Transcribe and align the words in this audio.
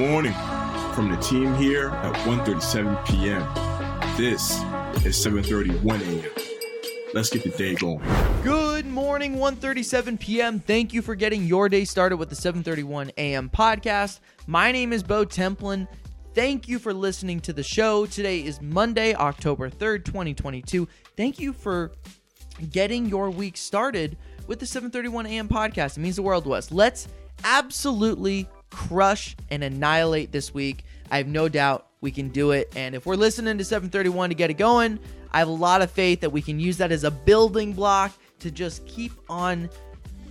morning 0.00 0.32
from 0.94 1.10
the 1.10 1.16
team 1.18 1.54
here 1.56 1.90
at 1.90 2.14
1:37 2.26 3.04
p.m. 3.04 3.42
This 4.16 4.52
is 5.04 5.14
7:31 5.22 6.00
a.m. 6.00 6.32
Let's 7.12 7.28
get 7.28 7.42
the 7.42 7.50
day 7.50 7.74
going. 7.74 8.00
Good 8.42 8.86
morning, 8.86 9.36
1:37 9.36 10.18
p.m. 10.18 10.58
Thank 10.58 10.94
you 10.94 11.02
for 11.02 11.14
getting 11.14 11.44
your 11.44 11.68
day 11.68 11.84
started 11.84 12.16
with 12.16 12.30
the 12.30 12.34
7:31 12.34 13.10
a.m. 13.18 13.50
podcast. 13.50 14.20
My 14.46 14.72
name 14.72 14.94
is 14.94 15.02
Bo 15.02 15.26
Templin. 15.26 15.86
Thank 16.34 16.66
you 16.66 16.78
for 16.78 16.94
listening 16.94 17.40
to 17.40 17.52
the 17.52 17.62
show. 17.62 18.06
Today 18.06 18.42
is 18.42 18.62
Monday, 18.62 19.14
October 19.14 19.68
3rd, 19.68 20.06
2022. 20.06 20.88
Thank 21.14 21.38
you 21.38 21.52
for 21.52 21.92
getting 22.72 23.04
your 23.04 23.28
week 23.28 23.58
started 23.58 24.16
with 24.46 24.60
the 24.60 24.66
7:31 24.66 25.26
a.m. 25.28 25.46
podcast. 25.46 25.98
It 25.98 26.00
means 26.00 26.16
the 26.16 26.22
world 26.22 26.44
to 26.44 26.54
us. 26.54 26.72
Let's 26.72 27.06
absolutely 27.44 28.48
crush 28.70 29.36
and 29.50 29.62
annihilate 29.62 30.32
this 30.32 30.54
week. 30.54 30.84
I 31.10 31.18
have 31.18 31.26
no 31.26 31.48
doubt 31.48 31.86
we 32.00 32.10
can 32.10 32.28
do 32.28 32.52
it. 32.52 32.72
And 32.76 32.94
if 32.94 33.06
we're 33.06 33.16
listening 33.16 33.58
to 33.58 33.64
731 33.64 34.30
to 34.30 34.34
get 34.34 34.50
it 34.50 34.54
going, 34.54 34.98
I 35.32 35.38
have 35.38 35.48
a 35.48 35.52
lot 35.52 35.82
of 35.82 35.90
faith 35.90 36.20
that 36.20 36.30
we 36.30 36.42
can 36.42 36.58
use 36.58 36.78
that 36.78 36.92
as 36.92 37.04
a 37.04 37.10
building 37.10 37.72
block 37.72 38.12
to 38.40 38.50
just 38.50 38.86
keep 38.86 39.12
on 39.28 39.68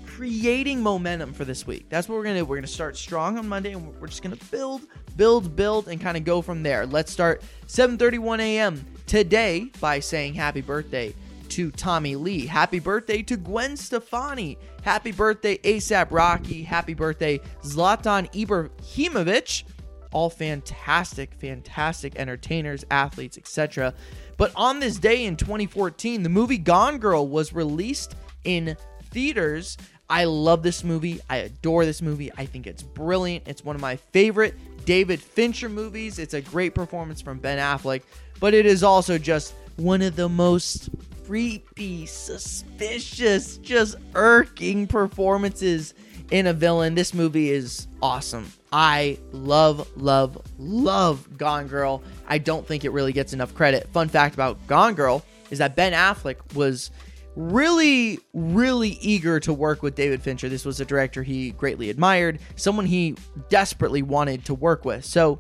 creating 0.06 0.82
momentum 0.82 1.32
for 1.32 1.46
this 1.46 1.66
week. 1.66 1.86
That's 1.88 2.10
what 2.10 2.16
we're 2.16 2.24
gonna 2.24 2.40
do. 2.40 2.46
We're 2.46 2.58
gonna 2.58 2.68
start 2.68 2.98
strong 2.98 3.38
on 3.38 3.48
Monday, 3.48 3.72
and 3.72 3.96
we're 4.02 4.08
just 4.08 4.22
gonna 4.22 4.36
build, 4.52 4.82
build, 5.16 5.56
build, 5.56 5.88
and 5.88 6.02
kind 6.02 6.18
of 6.18 6.26
go 6.26 6.42
from 6.42 6.62
there. 6.62 6.86
Let's 6.86 7.12
start 7.12 7.42
7:31 7.68 8.42
a.m. 8.42 8.86
today 9.06 9.72
by 9.80 10.02
saying 10.02 10.34
happy 10.34 10.60
birthday 10.60 11.16
to 11.50 11.72
Tommy 11.72 12.16
Lee. 12.16 12.46
Happy 12.46 12.80
birthday 12.80 13.22
to 13.24 13.38
Gwen 13.38 13.76
Stefani. 13.76 14.58
Happy 14.84 15.12
birthday, 15.12 15.58
ASAP 15.58 16.08
Rocky. 16.12 16.64
Happy 16.64 16.94
birthday, 16.94 17.40
Zlatan 17.64 18.32
Ibrahimovic. 18.34 19.64
All 20.12 20.30
fantastic, 20.30 21.34
fantastic 21.36 22.16
entertainers, 22.18 22.84
athletes, 22.90 23.38
etc. 23.38 23.94
But 24.38 24.52
on 24.56 24.80
this 24.80 24.98
day 24.98 25.26
in 25.26 25.36
2014, 25.36 26.24
the 26.24 26.30
movie 26.30 26.58
Gone 26.58 26.98
Girl 26.98 27.28
was 27.28 27.54
released 27.54 28.16
in 28.44 28.76
theaters. 29.12 29.78
I 30.10 30.24
love 30.24 30.64
this 30.64 30.84
movie. 30.84 31.20
I 31.30 31.38
adore 31.38 31.86
this 31.86 32.02
movie. 32.02 32.32
I 32.38 32.46
think 32.46 32.66
it's 32.66 32.82
brilliant. 32.82 33.48
It's 33.48 33.64
one 33.64 33.76
of 33.76 33.82
my 33.82 33.98
favorite 33.98 34.56
David 34.86 35.20
Fincher 35.20 35.70
movies. 35.70 36.18
It's 36.18 36.34
a 36.34 36.42
great 36.42 36.74
performance 36.74 37.22
from 37.22 37.38
Ben 37.38 37.60
Affleck, 37.60 38.02
but 38.40 38.56
it 38.56 38.66
is 38.66 38.84
also 38.84 39.20
just 39.20 39.54
one 39.76 40.02
of 40.02 40.16
the 40.16 40.28
most 40.28 40.90
creepy, 41.30 42.08
suspicious, 42.08 43.58
just 43.58 43.98
irking 44.16 44.88
performances 44.88 45.94
in 46.32 46.48
a 46.48 46.54
villain. 46.54 46.96
This 46.96 47.14
movie 47.14 47.52
is 47.52 47.86
awesome. 48.02 48.52
I 48.74 49.20
love, 49.32 49.88
love, 49.96 50.42
love 50.58 51.38
Gone 51.38 51.68
Girl. 51.68 52.02
I 52.28 52.40
don't 52.40 52.66
think 52.66 52.84
it 52.84 52.90
really 52.90 53.14
gets 53.14 53.32
enough 53.32 53.54
credit. 53.54 53.88
Fun 53.90 54.10
fact 54.10 54.34
about 54.34 54.66
Gone 54.66 54.96
Girl 54.96 55.24
is 55.52 55.60
that 55.60 55.76
Ben 55.76 55.94
Affleck 55.94 56.56
was 56.56 56.90
really, 57.36 58.18
really 58.34 58.98
eager 59.00 59.40
to 59.42 59.54
work 59.54 59.84
with 59.84 59.94
David 59.94 60.24
Fincher. 60.24 60.50
This 60.50 60.66
was 60.66 60.80
a 60.80 60.86
director 60.86 61.22
he 61.22 61.52
greatly 61.52 61.92
admired, 61.92 62.40
someone 62.56 62.88
he 62.88 63.16
desperately 63.50 64.02
wanted 64.02 64.46
to 64.46 64.56
work 64.56 64.84
with. 64.84 65.06
So, 65.06 65.40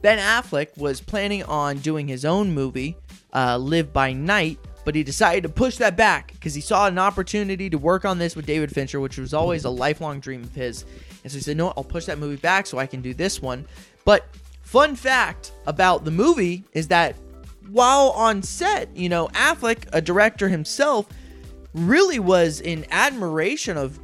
Ben 0.00 0.18
Affleck 0.18 0.78
was 0.78 1.02
planning 1.02 1.42
on 1.42 1.76
doing 1.78 2.08
his 2.08 2.24
own 2.24 2.54
movie 2.54 2.96
uh, 3.36 3.58
Live 3.58 3.92
by 3.92 4.12
Night, 4.12 4.58
but 4.84 4.94
he 4.94 5.02
decided 5.02 5.42
to 5.42 5.48
push 5.48 5.76
that 5.76 5.96
back 5.96 6.32
because 6.32 6.54
he 6.54 6.60
saw 6.60 6.86
an 6.86 6.98
opportunity 6.98 7.68
to 7.68 7.76
work 7.76 8.04
on 8.04 8.18
this 8.18 8.34
with 8.34 8.46
David 8.46 8.72
Fincher, 8.72 8.98
which 8.98 9.18
was 9.18 9.34
always 9.34 9.64
a 9.64 9.70
lifelong 9.70 10.20
dream 10.20 10.42
of 10.42 10.54
his. 10.54 10.84
And 11.22 11.30
so 11.30 11.36
he 11.36 11.42
said, 11.42 11.56
No, 11.56 11.72
I'll 11.76 11.84
push 11.84 12.06
that 12.06 12.18
movie 12.18 12.36
back 12.36 12.66
so 12.66 12.78
I 12.78 12.86
can 12.86 13.02
do 13.02 13.12
this 13.12 13.42
one. 13.42 13.66
But 14.04 14.26
fun 14.62 14.96
fact 14.96 15.52
about 15.66 16.04
the 16.04 16.10
movie 16.10 16.64
is 16.72 16.88
that 16.88 17.14
while 17.68 18.10
on 18.10 18.42
set, 18.42 18.96
you 18.96 19.08
know, 19.08 19.28
Affleck, 19.28 19.86
a 19.92 20.00
director 20.00 20.48
himself, 20.48 21.06
really 21.74 22.18
was 22.18 22.60
in 22.60 22.86
admiration 22.90 23.76
of 23.76 23.98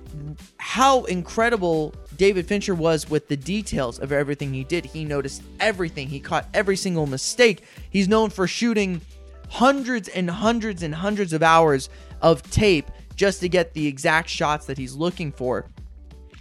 how 0.58 1.04
incredible 1.04 1.94
David 2.16 2.46
Fincher 2.46 2.74
was 2.74 3.08
with 3.08 3.28
the 3.28 3.36
details 3.36 3.98
of 3.98 4.12
everything 4.12 4.52
he 4.52 4.64
did. 4.64 4.84
He 4.84 5.04
noticed 5.04 5.42
everything, 5.58 6.08
he 6.08 6.20
caught 6.20 6.48
every 6.52 6.76
single 6.76 7.06
mistake. 7.06 7.62
He's 7.90 8.08
known 8.08 8.30
for 8.30 8.46
shooting 8.46 9.00
hundreds 9.52 10.08
and 10.08 10.30
hundreds 10.30 10.82
and 10.82 10.94
hundreds 10.94 11.34
of 11.34 11.42
hours 11.42 11.90
of 12.22 12.42
tape 12.50 12.90
just 13.14 13.40
to 13.40 13.50
get 13.50 13.74
the 13.74 13.86
exact 13.86 14.30
shots 14.30 14.64
that 14.64 14.78
he's 14.78 14.94
looking 14.94 15.30
for. 15.30 15.66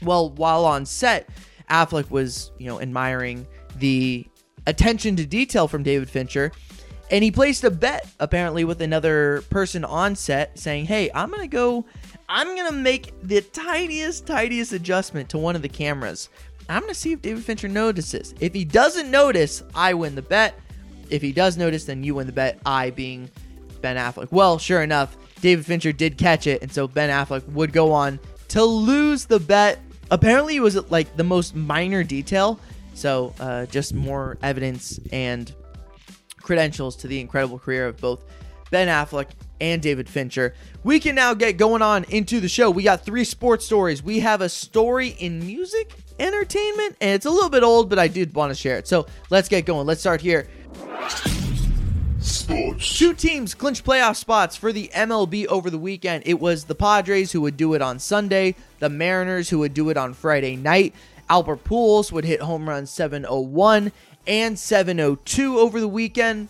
Well, 0.01 0.29
while 0.29 0.63
on 0.63 0.85
set, 0.85 1.27
Affleck 1.69 2.09
was, 2.09 2.51
you 2.57 2.67
know, 2.67 2.79
admiring 2.79 3.45
the 3.75 4.25
attention 4.65 5.17
to 5.17 5.25
detail 5.25 5.67
from 5.67 5.83
David 5.83 6.09
Fincher. 6.09 6.53
And 7.11 7.21
he 7.21 7.31
placed 7.31 7.65
a 7.65 7.69
bet 7.69 8.07
apparently 8.21 8.63
with 8.63 8.81
another 8.81 9.43
person 9.49 9.83
on 9.83 10.15
set 10.15 10.57
saying, 10.57 10.85
Hey, 10.85 11.11
I'm 11.13 11.29
going 11.29 11.41
to 11.41 11.47
go, 11.47 11.85
I'm 12.29 12.55
going 12.55 12.67
to 12.67 12.77
make 12.77 13.13
the 13.21 13.41
tiniest, 13.41 14.25
tiniest 14.25 14.71
adjustment 14.71 15.27
to 15.31 15.37
one 15.37 15.57
of 15.57 15.61
the 15.61 15.69
cameras. 15.69 16.29
I'm 16.69 16.83
going 16.83 16.93
to 16.93 16.99
see 16.99 17.11
if 17.11 17.21
David 17.21 17.43
Fincher 17.43 17.67
notices. 17.67 18.33
If 18.39 18.53
he 18.53 18.63
doesn't 18.63 19.11
notice, 19.11 19.63
I 19.75 19.93
win 19.95 20.15
the 20.15 20.21
bet 20.21 20.57
if 21.11 21.21
he 21.21 21.31
does 21.31 21.57
notice, 21.57 21.85
then 21.85 22.03
you 22.03 22.15
win 22.15 22.25
the 22.25 22.33
bet. 22.33 22.59
I 22.65 22.89
being 22.89 23.29
Ben 23.81 23.97
Affleck. 23.97 24.31
Well, 24.31 24.57
sure 24.57 24.81
enough, 24.81 25.15
David 25.41 25.65
Fincher 25.65 25.91
did 25.91 26.17
catch 26.17 26.47
it, 26.47 26.61
and 26.61 26.71
so 26.71 26.87
Ben 26.87 27.09
Affleck 27.09 27.47
would 27.49 27.73
go 27.73 27.91
on 27.91 28.19
to 28.49 28.63
lose 28.63 29.25
the 29.25 29.39
bet. 29.39 29.79
Apparently, 30.09 30.55
it 30.55 30.61
was 30.61 30.75
like 30.89 31.15
the 31.17 31.23
most 31.23 31.55
minor 31.55 32.03
detail, 32.03 32.59
so 32.93 33.33
uh, 33.39 33.65
just 33.67 33.93
more 33.93 34.37
evidence 34.41 34.99
and 35.11 35.53
credentials 36.37 36.95
to 36.97 37.07
the 37.07 37.19
incredible 37.19 37.59
career 37.59 37.87
of 37.87 37.97
both 37.97 38.23
Ben 38.71 38.87
Affleck 38.87 39.27
and 39.59 39.81
David 39.81 40.09
Fincher. 40.09 40.55
We 40.83 40.99
can 40.99 41.15
now 41.15 41.33
get 41.33 41.57
going 41.57 41.81
on 41.81 42.03
into 42.05 42.39
the 42.39 42.49
show. 42.49 42.71
We 42.71 42.83
got 42.83 43.05
three 43.05 43.23
sports 43.23 43.65
stories. 43.65 44.01
We 44.01 44.19
have 44.19 44.41
a 44.41 44.49
story 44.49 45.09
in 45.09 45.39
music 45.45 45.93
entertainment, 46.19 46.97
and 46.99 47.11
it's 47.11 47.25
a 47.25 47.29
little 47.29 47.49
bit 47.49 47.63
old, 47.63 47.89
but 47.89 47.99
I 47.99 48.07
did 48.07 48.33
want 48.33 48.49
to 48.51 48.55
share 48.55 48.77
it. 48.77 48.87
So 48.87 49.05
let's 49.29 49.49
get 49.49 49.65
going. 49.65 49.85
Let's 49.87 50.01
start 50.01 50.21
here 50.21 50.47
Sports. 52.21 52.97
Two 52.97 53.13
teams 53.13 53.55
clinched 53.55 53.83
playoff 53.83 54.15
spots 54.15 54.55
for 54.55 54.71
the 54.71 54.91
MLB 54.93 55.47
over 55.47 55.69
the 55.69 55.77
weekend. 55.77 56.23
It 56.25 56.39
was 56.39 56.65
the 56.65 56.75
Padres 56.75 57.31
who 57.31 57.41
would 57.41 57.57
do 57.57 57.73
it 57.73 57.81
on 57.81 57.97
Sunday, 57.97 58.55
the 58.79 58.89
Mariners 58.89 59.49
who 59.49 59.59
would 59.59 59.73
do 59.73 59.89
it 59.89 59.97
on 59.97 60.13
Friday 60.13 60.55
night. 60.55 60.93
Albert 61.29 61.63
Pujols 61.63 62.11
would 62.11 62.25
hit 62.25 62.41
home 62.41 62.69
runs 62.69 62.91
701 62.91 63.91
and 64.27 64.59
702 64.59 65.57
over 65.57 65.79
the 65.79 65.87
weekend. 65.87 66.47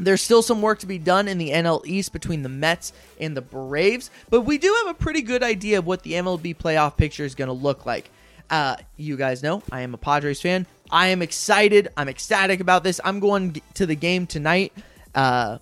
There's 0.00 0.22
still 0.22 0.42
some 0.42 0.62
work 0.62 0.78
to 0.78 0.86
be 0.86 0.98
done 0.98 1.28
in 1.28 1.38
the 1.38 1.50
NL 1.50 1.84
East 1.84 2.12
between 2.12 2.42
the 2.42 2.48
Mets 2.48 2.92
and 3.20 3.36
the 3.36 3.42
Braves, 3.42 4.10
but 4.30 4.42
we 4.42 4.56
do 4.56 4.74
have 4.84 4.94
a 4.94 4.98
pretty 4.98 5.22
good 5.22 5.42
idea 5.42 5.78
of 5.78 5.86
what 5.86 6.02
the 6.02 6.12
MLB 6.12 6.56
playoff 6.56 6.96
picture 6.96 7.24
is 7.24 7.34
going 7.34 7.48
to 7.48 7.52
look 7.52 7.84
like. 7.84 8.10
Uh, 8.48 8.76
you 8.96 9.16
guys 9.16 9.42
know 9.42 9.62
I 9.70 9.82
am 9.82 9.92
a 9.92 9.98
Padres 9.98 10.40
fan. 10.40 10.66
I 10.90 11.08
am 11.08 11.22
excited. 11.22 11.88
I'm 11.96 12.08
ecstatic 12.08 12.60
about 12.60 12.84
this. 12.84 13.00
I'm 13.04 13.20
going 13.20 13.60
to 13.74 13.86
the 13.86 13.94
game 13.94 14.26
tonight. 14.26 14.72
Uh, 15.14 15.58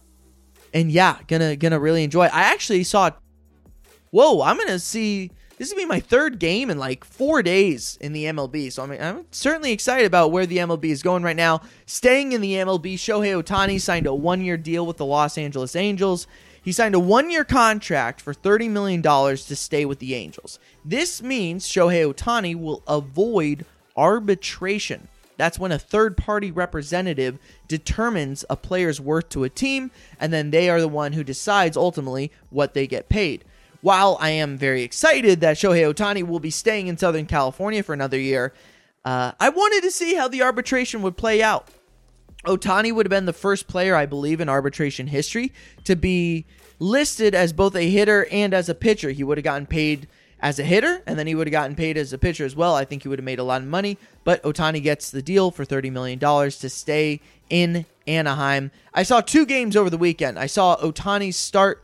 and 0.73 0.91
yeah, 0.93 1.19
gonna 1.27 1.57
gonna 1.57 1.81
really 1.81 2.05
enjoy. 2.05 2.27
It. 2.27 2.35
I 2.35 2.53
actually 2.53 2.85
saw. 2.85 3.11
Whoa! 4.11 4.43
I'm 4.43 4.59
gonna 4.59 4.79
see. 4.79 5.31
This 5.59 5.69
is 5.69 5.75
be 5.75 5.87
my 5.87 6.01
third 6.01 6.39
game 6.39 6.69
in 6.69 6.79
like 6.79 7.03
four 7.03 7.43
days 7.43 7.97
in 8.03 8.13
the 8.13 8.25
MLB. 8.25 8.71
So 8.71 8.83
I'm, 8.83 8.93
I'm 8.93 9.25
certainly 9.31 9.73
excited 9.73 10.07
about 10.07 10.31
where 10.31 10.45
the 10.45 10.59
MLB 10.59 10.85
is 10.85 11.03
going 11.03 11.23
right 11.23 11.37
now. 11.37 11.63
Staying 11.87 12.33
in 12.33 12.43
the 12.43 12.53
MLB, 12.57 12.95
Shohei 12.95 13.43
Ohtani 13.43 13.81
signed 13.81 14.07
a 14.07 14.15
one-year 14.15 14.59
deal 14.59 14.85
with 14.85 14.99
the 14.99 15.07
Los 15.07 15.39
Angeles 15.39 15.75
Angels. 15.75 16.27
He 16.63 16.73
signed 16.73 16.95
a 16.95 17.01
one-year 17.01 17.45
contract 17.45 18.21
for 18.21 18.35
$30 18.35 18.69
million 18.69 19.01
to 19.01 19.57
stay 19.57 19.87
with 19.87 19.99
the 19.99 20.15
Angels. 20.15 20.59
This 20.85 21.23
means 21.23 21.67
Shohei 21.67 22.13
Ohtani 22.13 22.55
will 22.55 22.83
avoid 22.87 23.65
arbitration. 23.97 25.09
That's 25.37 25.59
when 25.59 25.73
a 25.73 25.79
third 25.79 26.17
party 26.17 26.51
representative 26.51 27.39
determines 27.69 28.45
a 28.49 28.57
player's 28.57 29.01
worth 29.01 29.29
to 29.31 29.45
a 29.45 29.51
team, 29.51 29.91
and 30.19 30.33
then 30.33 30.51
they 30.51 30.71
are 30.71 30.81
the 30.81 30.89
one 30.89 31.13
who 31.13 31.25
decides 31.25 31.77
ultimately 31.77 32.33
what 32.51 32.75
they 32.75 32.87
get 32.87 33.09
paid. 33.09 33.45
While 33.83 34.17
I 34.21 34.31
am 34.31 34.57
very 34.57 34.83
excited 34.83 35.41
that 35.41 35.57
Shohei 35.59 35.93
Ohtani 35.93 36.27
will 36.27 36.41
be 36.41 36.51
staying 36.51 36.89
in 36.89 36.97
Southern 36.97 37.27
California 37.27 37.83
for 37.83 37.93
another 37.93 38.19
year, 38.19 38.53
uh, 39.05 39.33
I 39.39 39.51
wanted 39.51 39.83
to 39.83 39.91
see 39.91 40.15
how 40.15 40.29
the 40.29 40.43
arbitration 40.43 41.03
would 41.03 41.17
play 41.17 41.43
out. 41.43 41.69
Ohtani 42.45 42.93
would 42.93 43.07
have 43.07 43.11
been 43.11 43.27
the 43.27 43.33
first 43.33 43.69
player, 43.69 43.95
I 43.95 44.07
believe, 44.07 44.41
in 44.41 44.49
arbitration 44.49 45.09
history 45.09 45.53
to 45.85 45.97
be 45.97 46.47
listed 46.79 47.35
as 47.35 47.53
both 47.53 47.75
a 47.77 47.89
hitter 47.89 48.27
and 48.31 48.55
as 48.55 48.69
a 48.69 48.75
pitcher. 48.75 49.11
He 49.11 49.25
would 49.25 49.39
have 49.39 49.45
gotten 49.45 49.67
paid 49.67 50.09
as 50.47 50.61
a 50.61 50.63
hitter, 50.63 51.03
and 51.07 51.19
then 51.19 51.27
he 51.27 51.35
would 51.35 51.49
have 51.49 51.53
gotten 51.53 51.75
paid 51.75 51.97
as 51.97 52.13
a 52.13 52.19
pitcher 52.19 52.45
as 52.45 52.55
well. 52.55 52.77
I 52.77 52.85
think 52.85 53.03
he 53.03 53.09
would 53.09 53.19
have 53.19 53.25
made 53.25 53.41
a 53.41 53.43
lot 53.43 53.63
of 53.63 53.67
money, 53.67 53.99
but 54.23 54.41
Ohtani 54.45 54.81
gets 54.81 55.11
the 55.11 55.21
deal 55.21 55.51
for 55.51 55.65
$30 55.65 55.91
million 55.91 56.21
to 56.21 56.69
stay 56.69 57.21
in 57.51 57.85
Anaheim. 58.07 58.71
I 58.95 59.03
saw 59.03 59.21
two 59.21 59.45
games 59.45 59.75
over 59.75 59.91
the 59.91 59.99
weekend. 59.99 60.39
I 60.39 60.47
saw 60.47 60.77
Ohtani 60.77 61.35
start 61.35 61.83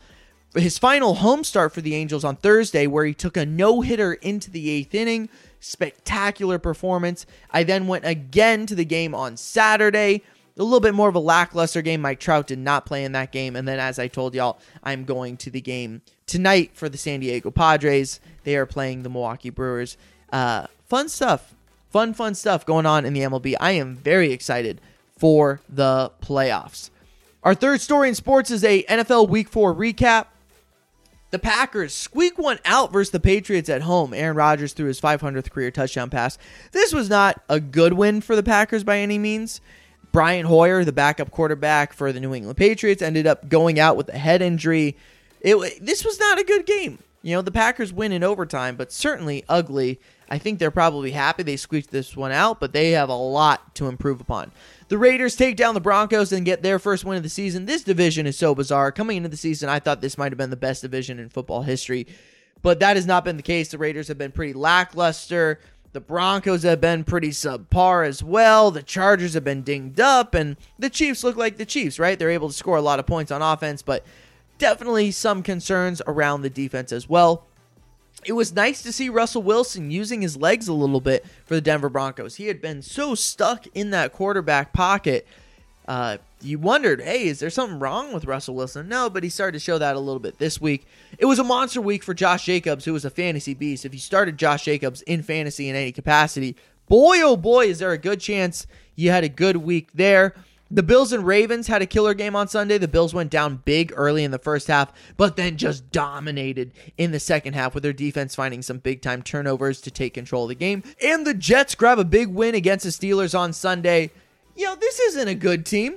his 0.54 0.78
final 0.78 1.14
home 1.14 1.42
start 1.42 1.74
for 1.74 1.80
the 1.80 1.96
Angels 1.96 2.22
on 2.22 2.36
Thursday, 2.36 2.86
where 2.86 3.04
he 3.04 3.14
took 3.14 3.36
a 3.36 3.44
no 3.44 3.80
hitter 3.80 4.12
into 4.12 4.48
the 4.48 4.70
eighth 4.70 4.94
inning, 4.94 5.28
spectacular 5.58 6.60
performance. 6.60 7.26
I 7.50 7.64
then 7.64 7.88
went 7.88 8.04
again 8.04 8.66
to 8.66 8.76
the 8.76 8.84
game 8.84 9.12
on 9.12 9.36
Saturday. 9.36 10.22
A 10.56 10.62
little 10.62 10.78
bit 10.78 10.94
more 10.94 11.08
of 11.08 11.16
a 11.16 11.20
lackluster 11.20 11.82
game. 11.82 12.02
Mike 12.02 12.20
Trout 12.20 12.46
did 12.46 12.60
not 12.60 12.86
play 12.86 13.02
in 13.02 13.10
that 13.12 13.32
game. 13.32 13.56
And 13.56 13.66
then, 13.66 13.80
as 13.80 13.98
I 13.98 14.06
told 14.06 14.36
y'all, 14.36 14.60
I'm 14.84 15.04
going 15.04 15.36
to 15.38 15.50
the 15.50 15.62
game 15.62 16.02
tonight 16.32 16.70
for 16.72 16.88
the 16.88 16.96
San 16.96 17.20
Diego 17.20 17.50
Padres. 17.50 18.18
They 18.44 18.56
are 18.56 18.64
playing 18.64 19.02
the 19.02 19.10
Milwaukee 19.10 19.50
Brewers. 19.50 19.98
Uh, 20.32 20.66
fun 20.88 21.10
stuff. 21.10 21.54
Fun, 21.90 22.14
fun 22.14 22.34
stuff 22.34 22.64
going 22.64 22.86
on 22.86 23.04
in 23.04 23.12
the 23.12 23.20
MLB. 23.20 23.54
I 23.60 23.72
am 23.72 23.96
very 23.96 24.32
excited 24.32 24.80
for 25.18 25.60
the 25.68 26.10
playoffs. 26.22 26.88
Our 27.42 27.54
third 27.54 27.82
story 27.82 28.08
in 28.08 28.14
sports 28.14 28.50
is 28.50 28.64
a 28.64 28.82
NFL 28.84 29.28
Week 29.28 29.46
4 29.46 29.74
recap. 29.74 30.28
The 31.32 31.38
Packers 31.38 31.92
squeak 31.92 32.38
one 32.38 32.58
out 32.64 32.92
versus 32.94 33.10
the 33.10 33.20
Patriots 33.20 33.68
at 33.68 33.82
home. 33.82 34.14
Aaron 34.14 34.36
Rodgers 34.36 34.72
threw 34.72 34.86
his 34.86 35.02
500th 35.02 35.50
career 35.50 35.70
touchdown 35.70 36.08
pass. 36.08 36.38
This 36.72 36.94
was 36.94 37.10
not 37.10 37.42
a 37.50 37.60
good 37.60 37.92
win 37.92 38.22
for 38.22 38.34
the 38.34 38.42
Packers 38.42 38.84
by 38.84 39.00
any 39.00 39.18
means. 39.18 39.60
Brian 40.12 40.46
Hoyer, 40.46 40.82
the 40.82 40.92
backup 40.92 41.30
quarterback 41.30 41.92
for 41.92 42.10
the 42.10 42.20
New 42.20 42.34
England 42.34 42.56
Patriots, 42.56 43.02
ended 43.02 43.26
up 43.26 43.50
going 43.50 43.78
out 43.78 43.98
with 43.98 44.08
a 44.08 44.18
head 44.18 44.40
injury. 44.40 44.96
It 45.42 45.84
this 45.84 46.04
was 46.04 46.18
not 46.18 46.38
a 46.38 46.44
good 46.44 46.64
game. 46.64 46.98
You 47.20 47.36
know, 47.36 47.42
the 47.42 47.52
Packers 47.52 47.92
win 47.92 48.10
in 48.10 48.24
overtime, 48.24 48.76
but 48.76 48.90
certainly 48.90 49.44
ugly. 49.48 50.00
I 50.28 50.38
think 50.38 50.58
they're 50.58 50.70
probably 50.70 51.10
happy 51.10 51.42
they 51.42 51.56
squeaked 51.56 51.90
this 51.90 52.16
one 52.16 52.32
out, 52.32 52.58
but 52.58 52.72
they 52.72 52.92
have 52.92 53.10
a 53.10 53.14
lot 53.14 53.74
to 53.76 53.86
improve 53.86 54.20
upon. 54.20 54.50
The 54.88 54.98
Raiders 54.98 55.36
take 55.36 55.56
down 55.56 55.74
the 55.74 55.80
Broncos 55.80 56.32
and 56.32 56.44
get 56.44 56.62
their 56.62 56.78
first 56.78 57.04
win 57.04 57.18
of 57.18 57.22
the 57.22 57.28
season. 57.28 57.66
This 57.66 57.82
division 57.84 58.26
is 58.26 58.38
so 58.38 58.54
bizarre. 58.54 58.90
Coming 58.90 59.18
into 59.18 59.28
the 59.28 59.36
season, 59.36 59.68
I 59.68 59.78
thought 59.78 60.00
this 60.00 60.18
might 60.18 60.32
have 60.32 60.38
been 60.38 60.50
the 60.50 60.56
best 60.56 60.82
division 60.82 61.18
in 61.18 61.28
football 61.28 61.62
history, 61.62 62.06
but 62.62 62.80
that 62.80 62.96
has 62.96 63.06
not 63.06 63.24
been 63.24 63.36
the 63.36 63.42
case. 63.42 63.70
The 63.70 63.78
Raiders 63.78 64.08
have 64.08 64.18
been 64.18 64.32
pretty 64.32 64.54
lackluster. 64.54 65.60
The 65.92 66.00
Broncos 66.00 66.62
have 66.62 66.80
been 66.80 67.04
pretty 67.04 67.28
subpar 67.28 68.06
as 68.06 68.22
well. 68.22 68.70
The 68.70 68.82
Chargers 68.82 69.34
have 69.34 69.44
been 69.44 69.62
dinged 69.62 70.00
up, 70.00 70.34
and 70.34 70.56
the 70.78 70.88
Chiefs 70.88 71.22
look 71.22 71.36
like 71.36 71.58
the 71.58 71.66
Chiefs, 71.66 71.98
right? 71.98 72.18
They're 72.18 72.30
able 72.30 72.48
to 72.48 72.54
score 72.54 72.78
a 72.78 72.82
lot 72.82 72.98
of 72.98 73.06
points 73.06 73.30
on 73.30 73.42
offense, 73.42 73.82
but 73.82 74.04
definitely 74.62 75.10
some 75.10 75.42
concerns 75.42 76.00
around 76.06 76.42
the 76.42 76.50
defense 76.50 76.92
as 76.92 77.08
well 77.08 77.46
it 78.24 78.32
was 78.34 78.52
nice 78.52 78.82
to 78.82 78.92
see 78.92 79.08
Russell 79.08 79.42
Wilson 79.42 79.90
using 79.90 80.22
his 80.22 80.36
legs 80.36 80.68
a 80.68 80.72
little 80.72 81.00
bit 81.00 81.26
for 81.44 81.56
the 81.56 81.60
Denver 81.60 81.88
Broncos. 81.88 82.36
He 82.36 82.46
had 82.46 82.60
been 82.60 82.80
so 82.80 83.16
stuck 83.16 83.66
in 83.74 83.90
that 83.90 84.12
quarterback 84.12 84.72
pocket. 84.72 85.26
Uh, 85.88 86.18
you 86.40 86.60
wondered, 86.60 87.00
hey, 87.00 87.26
is 87.26 87.40
there 87.40 87.50
something 87.50 87.80
wrong 87.80 88.12
with 88.12 88.24
Russell 88.24 88.54
Wilson? 88.54 88.88
No, 88.88 89.10
but 89.10 89.24
he 89.24 89.28
started 89.28 89.54
to 89.54 89.58
show 89.58 89.76
that 89.78 89.96
a 89.96 89.98
little 89.98 90.20
bit 90.20 90.38
this 90.38 90.60
week. 90.60 90.86
It 91.18 91.26
was 91.26 91.40
a 91.40 91.44
monster 91.44 91.80
week 91.80 92.04
for 92.04 92.14
Josh 92.14 92.44
Jacobs, 92.44 92.84
who 92.84 92.92
was 92.92 93.04
a 93.04 93.10
fantasy 93.10 93.54
beast. 93.54 93.84
If 93.84 93.92
you 93.92 93.98
started 93.98 94.36
Josh 94.36 94.64
Jacobs 94.64 95.02
in 95.02 95.24
fantasy 95.24 95.68
in 95.68 95.74
any 95.74 95.90
capacity, 95.90 96.54
boy, 96.86 97.20
oh 97.22 97.36
boy, 97.36 97.66
is 97.66 97.80
there 97.80 97.90
a 97.90 97.98
good 97.98 98.20
chance 98.20 98.68
you 98.94 99.10
had 99.10 99.24
a 99.24 99.28
good 99.28 99.56
week 99.56 99.88
there. 99.94 100.34
The 100.74 100.82
Bills 100.82 101.12
and 101.12 101.26
Ravens 101.26 101.66
had 101.66 101.82
a 101.82 101.86
killer 101.86 102.14
game 102.14 102.34
on 102.34 102.48
Sunday. 102.48 102.78
The 102.78 102.88
Bills 102.88 103.12
went 103.12 103.30
down 103.30 103.60
big 103.66 103.92
early 103.94 104.24
in 104.24 104.30
the 104.30 104.38
first 104.38 104.68
half, 104.68 104.90
but 105.18 105.36
then 105.36 105.58
just 105.58 105.92
dominated 105.92 106.72
in 106.96 107.12
the 107.12 107.20
second 107.20 107.52
half 107.52 107.74
with 107.74 107.82
their 107.82 107.92
defense 107.92 108.34
finding 108.34 108.62
some 108.62 108.78
big 108.78 109.02
time 109.02 109.22
turnovers 109.22 109.82
to 109.82 109.90
take 109.90 110.14
control 110.14 110.44
of 110.44 110.48
the 110.48 110.54
game. 110.54 110.82
And 111.04 111.26
the 111.26 111.34
Jets 111.34 111.74
grab 111.74 111.98
a 111.98 112.06
big 112.06 112.28
win 112.28 112.54
against 112.54 112.86
the 112.86 112.90
Steelers 112.90 113.38
on 113.38 113.52
Sunday. 113.52 114.12
You 114.56 114.64
know, 114.64 114.74
this 114.74 114.98
isn't 114.98 115.28
a 115.28 115.34
good 115.34 115.66
team, 115.66 115.96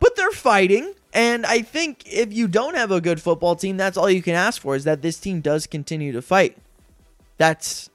but 0.00 0.16
they're 0.16 0.30
fighting. 0.30 0.94
And 1.12 1.44
I 1.44 1.60
think 1.60 2.10
if 2.10 2.32
you 2.32 2.48
don't 2.48 2.76
have 2.76 2.90
a 2.90 3.02
good 3.02 3.20
football 3.20 3.56
team, 3.56 3.76
that's 3.76 3.98
all 3.98 4.08
you 4.08 4.22
can 4.22 4.34
ask 4.34 4.62
for 4.62 4.74
is 4.74 4.84
that 4.84 5.02
this 5.02 5.18
team 5.20 5.42
does 5.42 5.66
continue 5.66 6.12
to 6.12 6.22
fight. 6.22 6.56
That's 7.36 7.90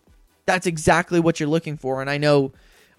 that's 0.46 0.68
exactly 0.68 1.20
what 1.20 1.40
you're 1.40 1.50
looking 1.50 1.78
for. 1.78 2.02
And 2.02 2.10
I 2.10 2.20
know 2.20 2.52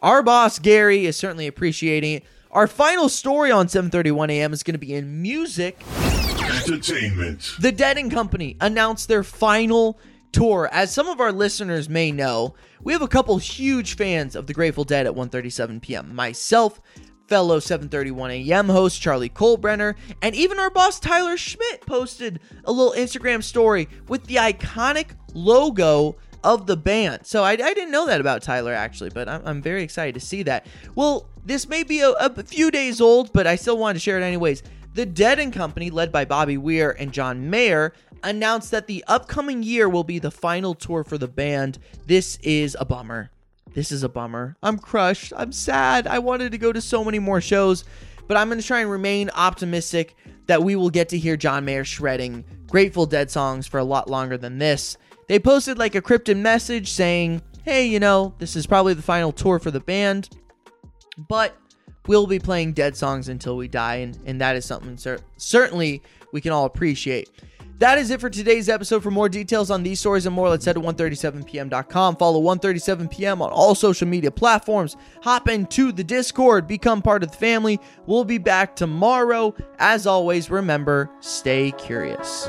our 0.02 0.20
boss 0.20 0.58
Gary 0.58 1.06
is 1.06 1.16
certainly 1.16 1.46
appreciating 1.46 2.14
it. 2.14 2.24
Our 2.52 2.66
final 2.66 3.08
story 3.08 3.52
on 3.52 3.68
7:31 3.68 4.28
a.m. 4.30 4.52
is 4.52 4.64
going 4.64 4.74
to 4.74 4.78
be 4.78 4.92
in 4.92 5.22
music. 5.22 5.80
Entertainment. 5.86 7.54
The 7.60 7.70
Dead 7.70 7.96
and 7.96 8.10
Company 8.10 8.56
announced 8.60 9.06
their 9.06 9.22
final 9.22 10.00
tour. 10.32 10.68
As 10.72 10.92
some 10.92 11.06
of 11.06 11.20
our 11.20 11.30
listeners 11.30 11.88
may 11.88 12.10
know, 12.10 12.54
we 12.82 12.92
have 12.92 13.02
a 13.02 13.08
couple 13.08 13.38
huge 13.38 13.94
fans 13.94 14.34
of 14.34 14.48
the 14.48 14.52
Grateful 14.52 14.82
Dead 14.82 15.06
at 15.06 15.14
1:37 15.14 15.80
p.m. 15.80 16.12
Myself, 16.12 16.80
fellow 17.28 17.60
7:31 17.60 18.44
a.m. 18.44 18.68
host 18.68 19.00
Charlie 19.00 19.28
Colebrenner, 19.28 19.94
and 20.20 20.34
even 20.34 20.58
our 20.58 20.70
boss 20.70 20.98
Tyler 20.98 21.36
Schmidt 21.36 21.86
posted 21.86 22.40
a 22.64 22.72
little 22.72 22.94
Instagram 22.94 23.44
story 23.44 23.88
with 24.08 24.24
the 24.24 24.36
iconic 24.36 25.10
logo 25.34 26.16
of 26.42 26.66
the 26.66 26.76
band. 26.76 27.26
So 27.26 27.44
I, 27.44 27.52
I 27.52 27.56
didn't 27.56 27.90
know 27.90 28.06
that 28.06 28.20
about 28.20 28.42
Tyler 28.42 28.72
actually, 28.72 29.10
but 29.10 29.28
I'm, 29.28 29.42
I'm 29.44 29.62
very 29.62 29.82
excited 29.82 30.14
to 30.14 30.20
see 30.20 30.42
that. 30.44 30.66
Well, 30.94 31.28
this 31.44 31.68
may 31.68 31.82
be 31.82 32.00
a, 32.00 32.10
a 32.10 32.42
few 32.42 32.70
days 32.70 33.00
old, 33.00 33.32
but 33.32 33.46
I 33.46 33.56
still 33.56 33.78
wanted 33.78 33.94
to 33.94 34.00
share 34.00 34.18
it 34.18 34.22
anyways. 34.22 34.62
The 34.94 35.06
Dead 35.06 35.38
and 35.38 35.52
Company, 35.52 35.90
led 35.90 36.10
by 36.10 36.24
Bobby 36.24 36.58
Weir 36.58 36.96
and 36.98 37.12
John 37.12 37.48
Mayer, 37.48 37.92
announced 38.22 38.70
that 38.72 38.86
the 38.86 39.04
upcoming 39.06 39.62
year 39.62 39.88
will 39.88 40.04
be 40.04 40.18
the 40.18 40.30
final 40.30 40.74
tour 40.74 41.04
for 41.04 41.16
the 41.16 41.28
band. 41.28 41.78
This 42.06 42.38
is 42.42 42.76
a 42.78 42.84
bummer. 42.84 43.30
This 43.72 43.92
is 43.92 44.02
a 44.02 44.08
bummer. 44.08 44.56
I'm 44.62 44.78
crushed. 44.78 45.32
I'm 45.36 45.52
sad. 45.52 46.06
I 46.06 46.18
wanted 46.18 46.52
to 46.52 46.58
go 46.58 46.72
to 46.72 46.80
so 46.80 47.04
many 47.04 47.20
more 47.20 47.40
shows, 47.40 47.84
but 48.26 48.36
I'm 48.36 48.48
going 48.48 48.60
to 48.60 48.66
try 48.66 48.80
and 48.80 48.90
remain 48.90 49.30
optimistic 49.30 50.16
that 50.46 50.64
we 50.64 50.74
will 50.74 50.90
get 50.90 51.10
to 51.10 51.18
hear 51.18 51.36
John 51.36 51.64
Mayer 51.64 51.84
shredding 51.84 52.44
Grateful 52.66 53.06
Dead 53.06 53.30
songs 53.30 53.68
for 53.68 53.78
a 53.78 53.84
lot 53.84 54.10
longer 54.10 54.36
than 54.36 54.58
this. 54.58 54.96
They 55.30 55.38
posted 55.38 55.78
like 55.78 55.94
a 55.94 56.02
cryptic 56.02 56.36
message 56.36 56.90
saying, 56.90 57.40
hey, 57.62 57.86
you 57.86 58.00
know, 58.00 58.34
this 58.40 58.56
is 58.56 58.66
probably 58.66 58.94
the 58.94 59.02
final 59.02 59.30
tour 59.30 59.60
for 59.60 59.70
the 59.70 59.78
band, 59.78 60.28
but 61.28 61.56
we'll 62.08 62.26
be 62.26 62.40
playing 62.40 62.72
dead 62.72 62.96
songs 62.96 63.28
until 63.28 63.56
we 63.56 63.68
die, 63.68 63.98
and, 63.98 64.18
and 64.26 64.40
that 64.40 64.56
is 64.56 64.64
something 64.64 64.96
cer- 64.96 65.20
certainly 65.36 66.02
we 66.32 66.40
can 66.40 66.50
all 66.50 66.64
appreciate. 66.64 67.30
That 67.78 67.96
is 67.96 68.10
it 68.10 68.20
for 68.20 68.28
today's 68.28 68.68
episode. 68.68 69.04
For 69.04 69.12
more 69.12 69.28
details 69.28 69.70
on 69.70 69.84
these 69.84 70.00
stories 70.00 70.26
and 70.26 70.34
more, 70.34 70.48
let's 70.48 70.64
head 70.64 70.74
to 70.74 70.80
137pm.com. 70.80 72.16
Follow 72.16 72.42
137pm 72.42 73.40
on 73.40 73.50
all 73.52 73.76
social 73.76 74.08
media 74.08 74.32
platforms. 74.32 74.96
Hop 75.22 75.48
into 75.48 75.92
the 75.92 76.02
Discord, 76.02 76.66
become 76.66 77.02
part 77.02 77.22
of 77.22 77.30
the 77.30 77.38
family. 77.38 77.78
We'll 78.04 78.24
be 78.24 78.38
back 78.38 78.74
tomorrow. 78.74 79.54
As 79.78 80.08
always, 80.08 80.50
remember, 80.50 81.08
stay 81.20 81.70
curious. 81.70 82.48